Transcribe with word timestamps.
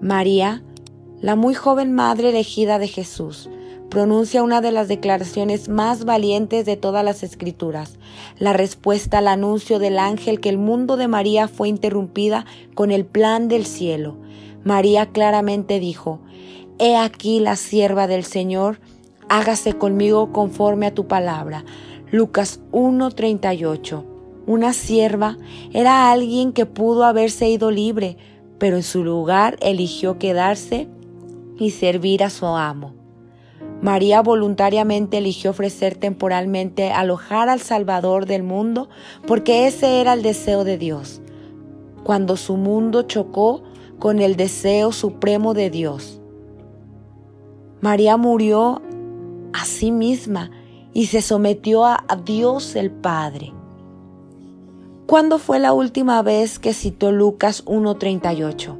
María, 0.00 0.62
la 1.20 1.36
muy 1.36 1.52
joven 1.52 1.92
madre 1.92 2.30
elegida 2.30 2.78
de 2.78 2.88
Jesús, 2.88 3.50
pronuncia 3.90 4.42
una 4.42 4.62
de 4.62 4.72
las 4.72 4.88
declaraciones 4.88 5.68
más 5.68 6.06
valientes 6.06 6.64
de 6.64 6.78
todas 6.78 7.04
las 7.04 7.22
escrituras, 7.22 7.98
la 8.38 8.54
respuesta 8.54 9.18
al 9.18 9.28
anuncio 9.28 9.78
del 9.78 9.98
ángel 9.98 10.40
que 10.40 10.48
el 10.48 10.56
mundo 10.56 10.96
de 10.96 11.06
María 11.06 11.48
fue 11.48 11.68
interrumpida 11.68 12.46
con 12.74 12.90
el 12.92 13.04
plan 13.04 13.48
del 13.48 13.66
cielo. 13.66 14.16
María 14.64 15.12
claramente 15.12 15.80
dijo, 15.80 16.20
He 16.78 16.96
aquí 16.96 17.38
la 17.38 17.56
sierva 17.56 18.06
del 18.06 18.24
Señor, 18.24 18.80
hágase 19.28 19.74
conmigo 19.74 20.32
conforme 20.32 20.86
a 20.86 20.94
tu 20.94 21.06
palabra. 21.06 21.62
Lucas 22.10 22.60
1:38. 22.72 24.02
Una 24.46 24.72
sierva 24.72 25.36
era 25.74 26.10
alguien 26.10 26.52
que 26.52 26.64
pudo 26.64 27.04
haberse 27.04 27.50
ido 27.50 27.70
libre, 27.70 28.16
pero 28.58 28.76
en 28.76 28.82
su 28.82 29.04
lugar 29.04 29.56
eligió 29.60 30.18
quedarse 30.18 30.88
y 31.58 31.70
servir 31.70 32.22
a 32.24 32.30
su 32.30 32.46
amo. 32.46 32.94
María 33.82 34.22
voluntariamente 34.22 35.18
eligió 35.18 35.50
ofrecer 35.50 35.96
temporalmente 35.96 36.90
alojar 36.90 37.48
al 37.48 37.60
Salvador 37.60 38.26
del 38.26 38.42
mundo 38.42 38.88
porque 39.26 39.66
ese 39.66 40.00
era 40.00 40.14
el 40.14 40.22
deseo 40.22 40.64
de 40.64 40.78
Dios. 40.78 41.20
Cuando 42.02 42.36
su 42.36 42.56
mundo 42.56 43.02
chocó 43.02 43.62
con 43.98 44.20
el 44.20 44.36
deseo 44.36 44.92
supremo 44.92 45.54
de 45.54 45.70
Dios. 45.70 46.20
María 47.80 48.16
murió 48.16 48.80
a 49.52 49.64
sí 49.64 49.90
misma 49.90 50.50
y 50.94 51.06
se 51.06 51.20
sometió 51.20 51.84
a 51.84 52.02
Dios 52.24 52.76
el 52.76 52.90
Padre. 52.90 53.52
¿Cuándo 55.06 55.38
fue 55.38 55.58
la 55.58 55.74
última 55.74 56.22
vez 56.22 56.58
que 56.58 56.72
citó 56.72 57.12
Lucas 57.12 57.62
1.38? 57.66 58.78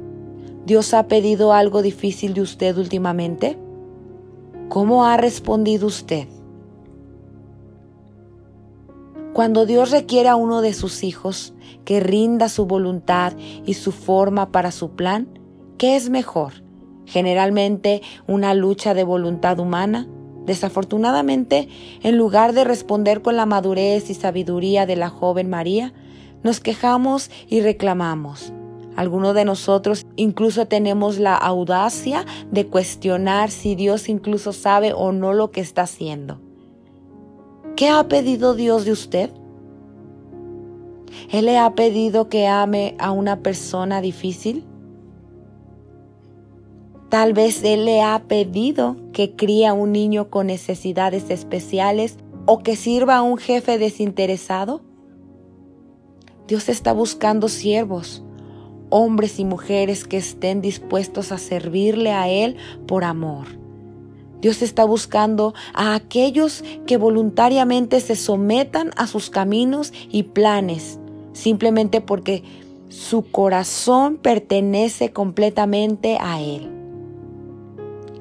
¿Dios 0.65 0.95
ha 0.95 1.07
pedido 1.07 1.53
algo 1.53 1.83
difícil 1.83 2.33
de 2.33 2.41
usted 2.41 2.75
últimamente? 2.79 3.59
¿Cómo 4.67 5.05
ha 5.05 5.17
respondido 5.17 5.85
usted? 5.85 6.27
Cuando 9.33 9.67
Dios 9.67 9.91
requiere 9.91 10.27
a 10.27 10.35
uno 10.35 10.61
de 10.61 10.73
sus 10.73 11.03
hijos 11.03 11.53
que 11.83 11.99
rinda 11.99 12.49
su 12.49 12.65
voluntad 12.65 13.33
y 13.63 13.75
su 13.75 13.91
forma 13.91 14.51
para 14.51 14.71
su 14.71 14.95
plan, 14.95 15.27
¿qué 15.77 15.95
es 15.95 16.09
mejor? 16.09 16.53
Generalmente 17.05 18.01
una 18.25 18.55
lucha 18.55 18.95
de 18.95 19.03
voluntad 19.03 19.59
humana. 19.59 20.07
Desafortunadamente, 20.47 21.69
en 22.01 22.17
lugar 22.17 22.53
de 22.53 22.63
responder 22.63 23.21
con 23.21 23.35
la 23.35 23.45
madurez 23.45 24.09
y 24.09 24.15
sabiduría 24.15 24.87
de 24.87 24.95
la 24.95 25.09
joven 25.09 25.51
María, 25.51 25.93
nos 26.45 26.59
quejamos 26.59 27.31
y 27.49 27.61
reclamamos. 27.61 28.53
Algunos 28.95 29.33
de 29.33 29.45
nosotros 29.45 30.05
incluso 30.15 30.67
tenemos 30.67 31.17
la 31.17 31.35
audacia 31.35 32.23
de 32.51 32.67
cuestionar 32.67 33.49
si 33.49 33.73
Dios 33.73 34.09
incluso 34.09 34.53
sabe 34.53 34.93
o 34.93 35.11
no 35.11 35.33
lo 35.33 35.49
que 35.49 35.61
está 35.61 35.81
haciendo. 35.81 36.39
¿Qué 37.75 37.89
ha 37.89 38.07
pedido 38.07 38.53
Dios 38.53 38.85
de 38.85 38.91
usted? 38.91 39.31
¿Él 41.31 41.45
le 41.45 41.57
ha 41.57 41.73
pedido 41.73 42.29
que 42.29 42.45
ame 42.45 42.95
a 42.99 43.09
una 43.09 43.39
persona 43.39 43.99
difícil? 43.99 44.63
Tal 47.09 47.33
vez 47.33 47.63
Él 47.63 47.85
le 47.85 48.03
ha 48.03 48.21
pedido 48.27 48.97
que 49.13 49.35
críe 49.35 49.65
a 49.65 49.73
un 49.73 49.91
niño 49.91 50.29
con 50.29 50.45
necesidades 50.45 51.31
especiales 51.31 52.17
o 52.45 52.59
que 52.59 52.75
sirva 52.75 53.15
a 53.15 53.23
un 53.23 53.39
jefe 53.39 53.79
desinteresado. 53.79 54.81
Dios 56.47 56.69
está 56.69 56.93
buscando 56.93 57.49
siervos 57.49 58.23
hombres 58.89 59.39
y 59.39 59.45
mujeres 59.45 60.05
que 60.05 60.17
estén 60.17 60.61
dispuestos 60.61 61.31
a 61.31 61.37
servirle 61.37 62.11
a 62.11 62.29
Él 62.29 62.55
por 62.87 63.03
amor. 63.03 63.47
Dios 64.41 64.61
está 64.61 64.85
buscando 64.85 65.53
a 65.73 65.95
aquellos 65.95 66.63
que 66.85 66.97
voluntariamente 66.97 67.99
se 67.99 68.15
sometan 68.15 68.91
a 68.95 69.07
sus 69.07 69.29
caminos 69.29 69.91
y 70.11 70.23
planes, 70.23 70.99
simplemente 71.33 71.99
porque 71.99 72.43
su 72.89 73.23
corazón 73.23 74.17
pertenece 74.17 75.11
completamente 75.11 76.17
a 76.19 76.41
Él. 76.41 76.74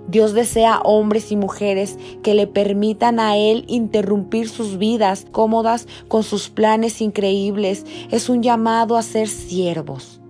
Dios 0.09 0.34
desea 0.34 0.81
hombres 0.81 1.32
y 1.32 1.37
mujeres 1.37 1.98
que 2.22 2.34
le 2.34 2.47
permitan 2.47 3.19
a 3.19 3.37
Él 3.37 3.65
interrumpir 3.69 4.48
sus 4.48 4.78
vidas 4.78 5.26
cómodas 5.31 5.88
con 6.09 6.22
sus 6.22 6.50
planes 6.50 7.00
increíbles. 7.00 7.87
Es 8.10 8.28
un 8.28 8.43
llamado 8.43 8.97
a 8.97 9.03
ser 9.03 9.28
siervos. 9.28 10.20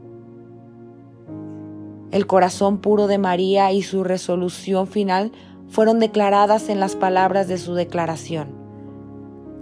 El 2.12 2.28
corazón 2.28 2.78
puro 2.78 3.08
de 3.08 3.18
María 3.18 3.72
y 3.72 3.82
su 3.82 4.04
resolución 4.04 4.86
final 4.86 5.32
fueron 5.68 5.98
declaradas 5.98 6.68
en 6.68 6.78
las 6.78 6.94
palabras 6.94 7.48
de 7.48 7.58
su 7.58 7.74
declaración. 7.74 8.54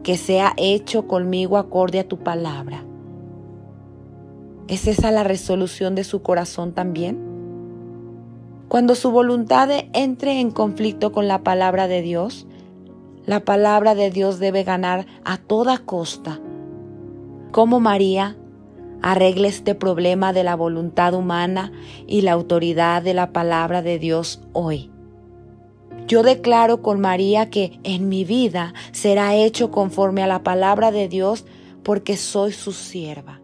Que 0.02 0.18
sea 0.18 0.52
hecho 0.58 1.06
conmigo 1.06 1.56
acorde 1.56 2.00
a 2.00 2.06
tu 2.06 2.18
palabra. 2.18 2.84
¿Es 4.68 4.86
esa 4.86 5.10
la 5.10 5.24
resolución 5.24 5.94
de 5.94 6.04
su 6.04 6.22
corazón 6.22 6.72
también? 6.72 7.31
Cuando 8.72 8.94
su 8.94 9.10
voluntad 9.10 9.68
entre 9.92 10.40
en 10.40 10.50
conflicto 10.50 11.12
con 11.12 11.28
la 11.28 11.42
palabra 11.42 11.88
de 11.88 12.00
Dios, 12.00 12.46
la 13.26 13.44
palabra 13.44 13.94
de 13.94 14.10
Dios 14.10 14.38
debe 14.38 14.64
ganar 14.64 15.04
a 15.26 15.36
toda 15.36 15.76
costa. 15.76 16.40
Como 17.50 17.80
María, 17.80 18.38
arregle 19.02 19.48
este 19.48 19.74
problema 19.74 20.32
de 20.32 20.42
la 20.42 20.56
voluntad 20.56 21.12
humana 21.12 21.70
y 22.06 22.22
la 22.22 22.32
autoridad 22.32 23.02
de 23.02 23.12
la 23.12 23.30
palabra 23.30 23.82
de 23.82 23.98
Dios 23.98 24.40
hoy. 24.54 24.90
Yo 26.08 26.22
declaro 26.22 26.80
con 26.80 26.98
María 26.98 27.50
que 27.50 27.78
en 27.82 28.08
mi 28.08 28.24
vida 28.24 28.72
será 28.92 29.34
hecho 29.34 29.70
conforme 29.70 30.22
a 30.22 30.26
la 30.26 30.42
palabra 30.42 30.90
de 30.92 31.08
Dios 31.08 31.44
porque 31.82 32.16
soy 32.16 32.52
su 32.52 32.72
sierva. 32.72 33.41